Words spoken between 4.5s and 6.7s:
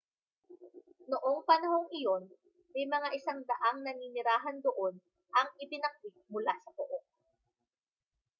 doon ang ibinakwit mula sa